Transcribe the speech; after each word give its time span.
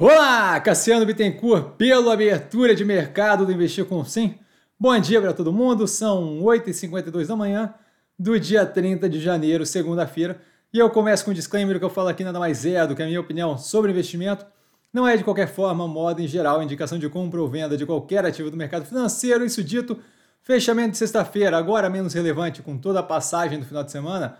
Olá, 0.00 0.60
Cassiano 0.60 1.04
Bittencourt, 1.04 1.72
pela 1.76 2.12
abertura 2.12 2.72
de 2.72 2.84
mercado 2.84 3.44
do 3.44 3.50
Investir 3.50 3.84
com 3.84 4.04
Sim. 4.04 4.38
Bom 4.78 4.96
dia 5.00 5.20
para 5.20 5.32
todo 5.32 5.52
mundo, 5.52 5.88
são 5.88 6.40
8h52 6.40 7.26
da 7.26 7.34
manhã 7.34 7.74
do 8.16 8.38
dia 8.38 8.64
30 8.64 9.08
de 9.08 9.18
janeiro, 9.18 9.66
segunda-feira, 9.66 10.40
e 10.72 10.78
eu 10.78 10.88
começo 10.88 11.24
com 11.24 11.32
um 11.32 11.34
disclaimer 11.34 11.80
que 11.80 11.84
eu 11.84 11.90
falo 11.90 12.06
aqui 12.06 12.22
nada 12.22 12.38
mais 12.38 12.64
é 12.64 12.86
do 12.86 12.94
que 12.94 13.02
a 13.02 13.06
minha 13.06 13.20
opinião 13.20 13.58
sobre 13.58 13.90
investimento. 13.90 14.46
Não 14.92 15.04
é 15.04 15.16
de 15.16 15.24
qualquer 15.24 15.48
forma, 15.48 15.88
moda 15.88 16.22
em 16.22 16.28
geral, 16.28 16.62
indicação 16.62 16.96
de 16.96 17.08
compra 17.08 17.42
ou 17.42 17.48
venda 17.48 17.76
de 17.76 17.84
qualquer 17.84 18.24
ativo 18.24 18.52
do 18.52 18.56
mercado 18.56 18.86
financeiro. 18.86 19.44
Isso 19.44 19.64
dito, 19.64 19.98
fechamento 20.42 20.92
de 20.92 20.98
sexta-feira, 20.98 21.58
agora 21.58 21.90
menos 21.90 22.14
relevante 22.14 22.62
com 22.62 22.78
toda 22.78 23.00
a 23.00 23.02
passagem 23.02 23.58
do 23.58 23.66
final 23.66 23.82
de 23.82 23.90
semana. 23.90 24.36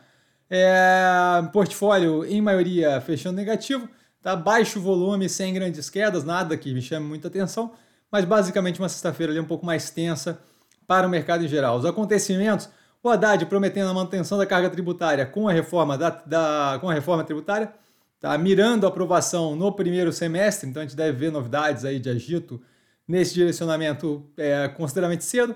É, 0.49 1.43
portfólio, 1.53 2.25
em 2.25 2.41
maioria, 2.41 3.01
fechando 3.01 3.35
negativo 3.35 3.89
Tá 4.29 4.37
baixo 4.37 4.79
volume, 4.79 5.27
sem 5.27 5.55
grandes 5.55 5.89
quedas, 5.89 6.23
nada 6.23 6.55
que 6.55 6.75
me 6.75 6.83
chame 6.83 7.07
muita 7.07 7.29
atenção, 7.29 7.73
mas 8.13 8.27
basicamente 8.27 8.79
uma 8.79 8.87
sexta-feira 8.87 9.33
ali 9.33 9.41
um 9.41 9.47
pouco 9.47 9.65
mais 9.65 9.89
tensa 9.89 10.39
para 10.87 11.07
o 11.07 11.11
mercado 11.11 11.47
em 11.47 11.49
geral. 11.49 11.79
Os 11.79 11.87
acontecimentos, 11.87 12.69
o 13.03 13.09
Haddad 13.09 13.47
prometendo 13.47 13.89
a 13.89 13.95
manutenção 13.95 14.37
da 14.37 14.45
carga 14.45 14.69
tributária 14.69 15.25
com 15.25 15.49
a 15.49 15.53
reforma, 15.55 15.97
da, 15.97 16.11
da 16.11 16.77
com 16.79 16.91
a 16.91 16.93
reforma 16.93 17.25
tributária, 17.25 17.73
tá 18.21 18.37
mirando 18.37 18.85
a 18.85 18.91
aprovação 18.91 19.57
no 19.57 19.73
primeiro 19.73 20.13
semestre, 20.13 20.69
então 20.69 20.83
a 20.83 20.85
gente 20.85 20.95
deve 20.95 21.17
ver 21.17 21.33
novidades 21.33 21.87
aí 21.87 21.99
de 21.99 22.11
agito 22.11 22.61
nesse 23.09 23.33
direcionamento 23.33 24.27
é, 24.37 24.69
consideravelmente 24.69 25.25
cedo, 25.25 25.55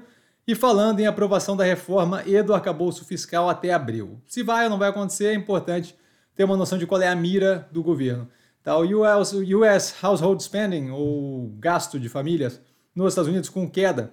e 0.49 0.55
falando 0.55 0.99
em 0.99 1.07
aprovação 1.07 1.55
da 1.55 1.65
reforma 1.65 2.23
e 2.25 2.43
do 2.43 2.55
arcabouço 2.55 3.05
fiscal 3.05 3.51
até 3.51 3.71
abril. 3.71 4.19
Se 4.27 4.43
vai 4.43 4.65
ou 4.65 4.71
não 4.71 4.79
vai 4.79 4.89
acontecer, 4.89 5.27
é 5.27 5.35
importante 5.35 5.95
ter 6.35 6.45
uma 6.45 6.57
noção 6.57 6.79
de 6.79 6.87
qual 6.87 7.03
é 7.03 7.09
a 7.09 7.15
mira 7.15 7.69
do 7.71 7.83
governo. 7.83 8.27
Tá, 8.63 8.79
o 8.79 8.83
US, 8.83 9.33
US 9.33 9.95
Household 10.03 10.43
Spending, 10.43 10.91
ou 10.91 11.49
gasto 11.59 11.99
de 11.99 12.09
famílias, 12.09 12.61
nos 12.95 13.13
Estados 13.13 13.29
Unidos 13.29 13.49
com 13.49 13.69
queda 13.69 14.13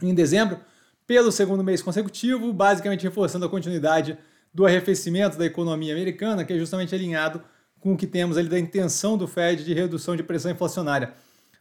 em 0.00 0.14
dezembro, 0.14 0.58
pelo 1.06 1.30
segundo 1.30 1.62
mês 1.62 1.82
consecutivo, 1.82 2.52
basicamente 2.52 3.02
reforçando 3.02 3.44
a 3.44 3.48
continuidade 3.48 4.16
do 4.54 4.64
arrefecimento 4.64 5.36
da 5.36 5.44
economia 5.44 5.92
americana, 5.92 6.44
que 6.44 6.52
é 6.52 6.58
justamente 6.58 6.94
alinhado 6.94 7.42
com 7.78 7.92
o 7.92 7.96
que 7.96 8.06
temos 8.06 8.36
ali 8.36 8.48
da 8.48 8.58
intenção 8.58 9.18
do 9.18 9.28
Fed 9.28 9.64
de 9.64 9.74
redução 9.74 10.16
de 10.16 10.22
pressão 10.22 10.50
inflacionária. 10.50 11.12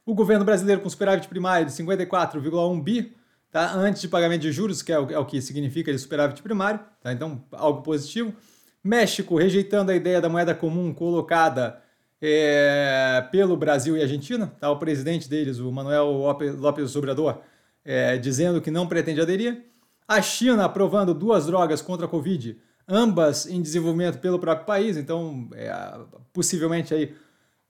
O 0.05 0.13
governo 0.13 0.45
brasileiro 0.45 0.81
com 0.81 0.89
superávit 0.89 1.28
primário 1.28 1.66
de 1.66 1.73
54,1 1.73 2.83
bi, 2.83 3.16
tá? 3.52 3.73
antes 3.73 4.02
de 4.02 4.08
pagamento 4.08 4.41
de 4.41 4.52
juros, 4.52 4.81
que 4.81 4.91
é 4.91 5.00
o, 5.00 5.11
é 5.11 5.19
o 5.19 5.25
que 5.25 5.41
significa 5.41 5.91
ele 5.91 5.97
superávit 5.97 6.41
primário, 6.41 6.80
tá? 7.02 7.11
então 7.11 7.44
algo 7.52 7.81
positivo. 7.81 8.33
México 8.83 9.38
rejeitando 9.38 9.91
a 9.91 9.95
ideia 9.95 10.22
da 10.22 10.30
moeda 10.30 10.55
comum 10.55 10.94
colocada 10.94 11.81
é, 12.21 13.27
pelo 13.31 13.55
Brasil 13.55 13.95
e 13.95 14.01
Argentina, 14.01 14.47
tá? 14.59 14.69
o 14.71 14.77
presidente 14.77 15.29
deles, 15.29 15.59
o 15.59 15.71
Manuel 15.71 16.07
López 16.57 16.95
Obrador, 16.95 17.39
é, 17.85 18.17
dizendo 18.17 18.61
que 18.61 18.71
não 18.71 18.87
pretende 18.87 19.21
aderir. 19.21 19.65
A 20.07 20.21
China 20.21 20.65
aprovando 20.65 21.13
duas 21.13 21.45
drogas 21.45 21.81
contra 21.81 22.05
a 22.05 22.09
Covid, 22.09 22.57
ambas 22.88 23.45
em 23.45 23.61
desenvolvimento 23.61 24.19
pelo 24.19 24.39
próprio 24.39 24.65
país, 24.65 24.97
então 24.97 25.49
é, 25.53 25.71
possivelmente 26.33 26.93
aí 26.93 27.13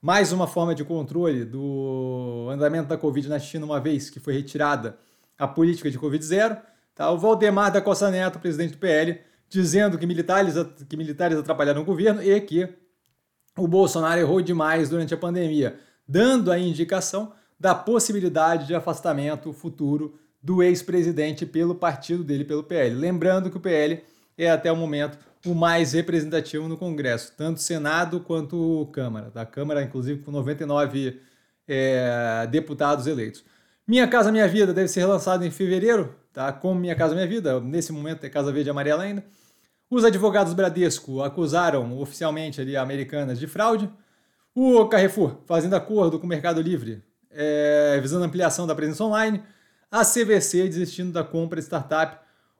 mais 0.01 0.31
uma 0.31 0.47
forma 0.47 0.75
de 0.75 0.83
controle 0.83 1.43
do 1.43 2.47
andamento 2.51 2.87
da 2.87 2.97
Covid 2.97 3.27
na 3.27 3.39
China, 3.39 3.65
uma 3.65 3.79
vez 3.79 4.09
que 4.09 4.19
foi 4.19 4.33
retirada 4.33 4.97
a 5.37 5.47
política 5.47 5.89
de 5.89 5.97
Covid 5.97 6.23
zero. 6.23 6.57
Tá? 6.93 7.11
O 7.11 7.17
Valdemar 7.17 7.71
da 7.71 7.81
Costa 7.81 8.09
Neto, 8.09 8.39
presidente 8.39 8.71
do 8.71 8.77
PL, 8.77 9.19
dizendo 9.49 9.97
que 9.97 10.05
militares, 10.05 10.55
que 10.87 10.95
militares 10.95 11.37
atrapalharam 11.37 11.81
o 11.81 11.85
governo 11.85 12.21
e 12.21 12.39
que 12.41 12.69
o 13.57 13.67
Bolsonaro 13.67 14.19
errou 14.19 14.41
demais 14.41 14.89
durante 14.89 15.13
a 15.13 15.17
pandemia, 15.17 15.79
dando 16.07 16.51
a 16.51 16.59
indicação 16.59 17.33
da 17.59 17.73
possibilidade 17.73 18.67
de 18.67 18.75
afastamento 18.75 19.51
futuro 19.51 20.19
do 20.41 20.61
ex-presidente 20.61 21.45
pelo 21.45 21.75
partido 21.75 22.23
dele, 22.23 22.45
pelo 22.45 22.63
PL. 22.63 22.95
Lembrando 22.95 23.49
que 23.49 23.57
o 23.57 23.59
PL 23.59 24.03
é 24.37 24.49
até 24.49 24.71
o 24.71 24.75
momento 24.75 25.17
o 25.45 25.55
mais 25.55 25.93
representativo 25.93 26.67
no 26.67 26.77
Congresso, 26.77 27.33
tanto 27.37 27.61
Senado 27.61 28.19
quanto 28.19 28.87
Câmara. 28.91 29.29
Da 29.29 29.45
Câmara, 29.45 29.81
inclusive, 29.81 30.21
com 30.21 30.31
99 30.31 31.19
é, 31.67 32.47
deputados 32.49 33.07
eleitos. 33.07 33.43
Minha 33.87 34.07
Casa 34.07 34.31
Minha 34.31 34.47
Vida 34.47 34.73
deve 34.73 34.89
ser 34.89 35.01
relançado 35.01 35.45
em 35.45 35.51
fevereiro, 35.51 36.13
tá? 36.33 36.51
Como 36.51 36.79
Minha 36.79 36.95
Casa 36.95 37.15
Minha 37.15 37.27
Vida, 37.27 37.59
nesse 37.59 37.91
momento 37.91 38.23
é 38.25 38.29
Casa 38.29 38.51
Verde 38.51 38.69
e 38.69 38.71
Amarela 38.71 39.03
ainda. 39.03 39.23
Os 39.89 40.03
advogados 40.03 40.53
Bradesco 40.53 41.21
acusaram 41.21 41.97
oficialmente 41.99 42.59
ali 42.59 42.75
Americanas 42.75 43.39
de 43.39 43.47
fraude. 43.47 43.89
O 44.53 44.85
Carrefour 44.87 45.37
fazendo 45.45 45.75
acordo 45.75 46.19
com 46.19 46.25
o 46.25 46.29
Mercado 46.29 46.61
Livre, 46.61 47.03
é, 47.31 47.97
visando 48.01 48.25
ampliação 48.25 48.67
da 48.67 48.75
presença 48.75 49.03
online. 49.03 49.41
A 49.89 50.03
CVC 50.03 50.67
desistindo 50.67 51.13
da 51.13 51.23
compra 51.23 51.59
de 51.59 51.65
startup 51.65 52.17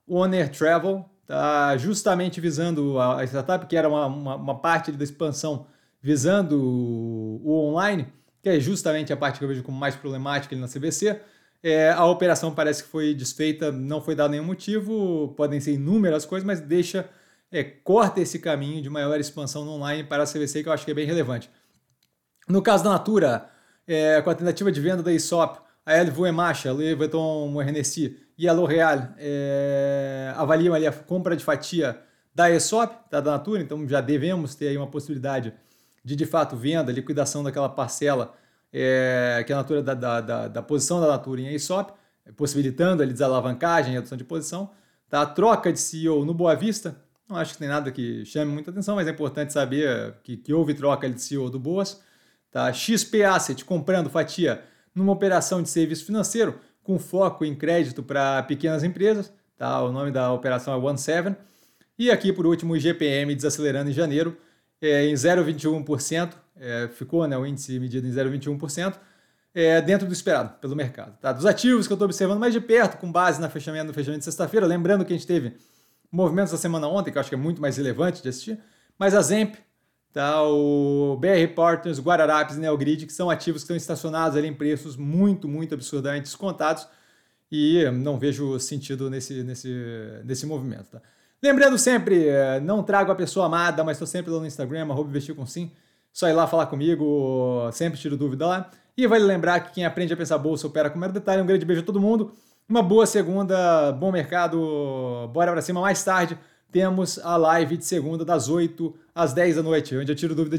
Owner 0.08 0.48
Travel, 0.48 1.04
tá 1.26 1.76
justamente 1.76 2.40
visando 2.40 2.98
a, 2.98 3.22
startup, 3.24 3.66
que 3.66 3.76
era 3.76 3.86
uma, 3.86 4.06
uma, 4.06 4.36
uma 4.36 4.58
parte 4.58 4.90
da 4.90 5.04
expansão 5.04 5.66
visando 6.00 6.58
o, 6.58 7.42
o, 7.44 7.68
online, 7.68 8.06
que 8.42 8.48
é 8.48 8.58
justamente 8.58 9.12
a 9.12 9.16
parte 9.16 9.38
que 9.38 9.44
eu 9.44 9.48
vejo 9.48 9.62
como 9.62 9.78
mais 9.78 9.94
problemática 9.94 10.54
ali 10.54 10.62
na 10.62 10.68
CVC. 10.68 11.20
É, 11.62 11.90
a 11.90 12.06
operação 12.06 12.54
parece 12.54 12.84
que 12.84 12.88
foi 12.88 13.12
desfeita, 13.12 13.70
não 13.70 14.00
foi 14.00 14.14
dado 14.14 14.30
nenhum 14.30 14.44
motivo, 14.44 15.34
podem 15.36 15.60
ser 15.60 15.74
inúmeras 15.74 16.24
coisas, 16.24 16.46
mas 16.46 16.60
deixa 16.60 17.10
é, 17.50 17.64
corta 17.64 18.20
esse 18.20 18.38
caminho 18.38 18.82
de 18.82 18.90
maior 18.90 19.18
expansão 19.18 19.64
no 19.64 19.72
online 19.72 20.04
para 20.04 20.22
a 20.22 20.26
CVC, 20.26 20.62
que 20.62 20.68
eu 20.68 20.72
acho 20.72 20.84
que 20.84 20.90
é 20.90 20.94
bem 20.94 21.06
relevante. 21.06 21.50
No 22.48 22.62
caso 22.62 22.84
da 22.84 22.90
Natura, 22.90 23.50
é, 23.86 24.20
com 24.22 24.30
a 24.30 24.34
tentativa 24.34 24.70
de 24.70 24.80
venda 24.80 25.02
da 25.02 25.12
ISOP, 25.12 25.60
a 25.84 25.94
LVMH, 25.94 26.72
Louis 26.72 26.96
Vuitton 26.96 27.62
Hennessy 27.62 28.18
e 28.36 28.48
a 28.48 28.52
L'Oréal 28.52 29.08
é, 29.16 30.32
avaliam 30.36 30.74
ali 30.74 30.86
a 30.86 30.92
compra 30.92 31.34
de 31.34 31.42
fatia 31.42 31.98
da 32.34 32.50
ESOP, 32.50 32.94
da 33.10 33.20
Natura, 33.20 33.62
então 33.62 33.88
já 33.88 34.00
devemos 34.00 34.54
ter 34.54 34.68
aí 34.68 34.76
uma 34.76 34.86
possibilidade 34.86 35.52
de, 36.04 36.14
de 36.14 36.26
fato, 36.26 36.56
venda, 36.56 36.92
liquidação 36.92 37.42
daquela 37.42 37.68
parcela 37.68 38.34
é, 38.72 39.42
que 39.46 39.52
é 39.52 39.54
a 39.54 39.58
Natura 39.58 39.82
da, 39.82 39.94
da, 39.94 40.20
da, 40.20 40.48
da, 40.48 40.62
posição 40.62 41.00
da 41.00 41.06
Natura 41.06 41.40
em 41.40 41.54
ESOP, 41.54 41.92
possibilitando 42.36 43.02
ali 43.02 43.12
desalavancagem, 43.12 43.94
redução 43.94 44.16
de 44.16 44.24
posição. 44.24 44.70
Tá? 45.08 45.22
A 45.22 45.26
troca 45.26 45.72
de 45.72 45.80
CEO 45.80 46.24
no 46.24 46.34
Boa 46.34 46.54
Vista, 46.54 46.96
não 47.28 47.36
acho 47.36 47.52
que 47.52 47.58
tem 47.58 47.68
nada 47.68 47.92
que 47.92 48.24
chame 48.24 48.50
muita 48.50 48.70
atenção, 48.70 48.96
mas 48.96 49.06
é 49.06 49.10
importante 49.10 49.52
saber 49.52 50.14
que, 50.22 50.36
que 50.36 50.52
houve 50.52 50.72
troca 50.72 51.08
de 51.10 51.20
CEO 51.20 51.50
do 51.50 51.58
Boas. 51.58 52.00
Tá? 52.50 52.72
XP 52.72 53.22
Asset 53.22 53.64
comprando 53.64 54.08
fatia 54.08 54.62
numa 54.94 55.12
operação 55.12 55.62
de 55.62 55.68
serviço 55.68 56.06
financeiro 56.06 56.58
com 56.82 56.98
foco 56.98 57.44
em 57.44 57.54
crédito 57.54 58.02
para 58.02 58.42
pequenas 58.44 58.82
empresas. 58.82 59.30
Tá? 59.58 59.82
O 59.82 59.92
nome 59.92 60.10
da 60.10 60.32
operação 60.32 60.72
é 60.72 60.76
OneSeven. 60.76 61.36
E 61.98 62.10
aqui, 62.10 62.32
por 62.32 62.46
último, 62.46 62.72
o 62.72 62.76
IGPM 62.76 63.34
desacelerando 63.34 63.90
em 63.90 63.92
janeiro 63.92 64.36
é, 64.80 65.06
em 65.06 65.12
0,21%. 65.12 66.32
É, 66.56 66.88
ficou 66.88 67.26
né, 67.28 67.36
o 67.36 67.44
índice 67.44 67.78
medido 67.78 68.06
em 68.06 68.10
0,21%. 68.10 68.94
É, 69.54 69.82
dentro 69.82 70.06
do 70.06 70.12
esperado 70.12 70.54
pelo 70.60 70.76
mercado. 70.76 71.18
Tá? 71.18 71.32
Dos 71.32 71.44
ativos 71.44 71.86
que 71.86 71.92
eu 71.92 71.96
estou 71.96 72.06
observando 72.06 72.38
mais 72.38 72.52
de 72.52 72.60
perto, 72.60 72.96
com 72.98 73.10
base 73.10 73.40
na 73.40 73.48
fechamento, 73.48 73.86
no 73.86 73.94
fechamento 73.94 74.20
de 74.20 74.24
sexta-feira, 74.24 74.66
lembrando 74.66 75.04
que 75.04 75.12
a 75.12 75.16
gente 75.16 75.26
teve 75.26 75.56
movimentos 76.10 76.52
da 76.52 76.58
semana 76.58 76.88
ontem, 76.88 77.10
que 77.10 77.18
eu 77.18 77.20
acho 77.20 77.28
que 77.28 77.34
é 77.34 77.38
muito 77.38 77.60
mais 77.60 77.76
relevante 77.76 78.22
de 78.22 78.28
assistir, 78.28 78.58
mas 78.98 79.14
a 79.14 79.20
Zemp, 79.20 79.56
tá, 80.12 80.42
o 80.42 81.16
BR 81.20 81.54
Partners, 81.54 82.00
Guararapes 82.00 82.56
e 82.56 82.60
Neogrid, 82.60 83.06
que 83.06 83.12
são 83.12 83.30
ativos 83.30 83.62
que 83.62 83.64
estão 83.64 83.76
estacionados 83.76 84.36
ali 84.36 84.48
em 84.48 84.54
preços 84.54 84.96
muito, 84.96 85.46
muito 85.48 85.74
absurdamente 85.74 86.24
descontados 86.24 86.86
e 87.50 87.84
não 87.90 88.18
vejo 88.18 88.58
sentido 88.58 89.08
nesse, 89.08 89.42
nesse, 89.42 89.72
nesse 90.24 90.46
movimento. 90.46 90.90
Tá? 90.90 91.02
Lembrando 91.42 91.78
sempre, 91.78 92.28
eh, 92.28 92.60
não 92.60 92.82
trago 92.82 93.12
a 93.12 93.14
pessoa 93.14 93.46
amada, 93.46 93.84
mas 93.84 93.96
estou 93.96 94.06
sempre 94.06 94.30
lá 94.30 94.40
no 94.40 94.46
Instagram, 94.46 94.86
investir 95.00 95.34
com 95.34 95.46
sim. 95.46 95.70
Só 96.12 96.28
ir 96.28 96.32
lá 96.32 96.46
falar 96.46 96.66
comigo, 96.66 97.70
sempre 97.72 97.98
tiro 97.98 98.16
dúvida 98.16 98.46
lá. 98.46 98.70
E 98.96 99.06
vale 99.06 99.22
lembrar 99.22 99.60
que 99.60 99.74
quem 99.74 99.84
aprende 99.84 100.12
a 100.12 100.16
pensar 100.16 100.36
bolsa 100.38 100.66
opera 100.66 100.90
com 100.90 100.98
mero 100.98 101.12
detalhe. 101.12 101.40
Um 101.40 101.46
grande 101.46 101.64
beijo 101.64 101.82
a 101.82 101.84
todo 101.84 102.00
mundo. 102.00 102.32
Uma 102.68 102.82
boa 102.82 103.06
segunda, 103.06 103.92
bom 103.92 104.12
mercado, 104.12 105.26
bora 105.32 105.52
pra 105.52 105.62
cima. 105.62 105.80
Mais 105.80 106.04
tarde 106.04 106.38
temos 106.70 107.18
a 107.20 107.34
live 107.34 107.78
de 107.78 107.86
segunda 107.86 108.26
das 108.26 108.50
8 108.50 108.94
às 109.14 109.32
10 109.32 109.56
da 109.56 109.62
noite, 109.62 109.96
onde 109.96 110.12
eu 110.12 110.14
tiro 110.14 110.34
dúvida 110.34 110.54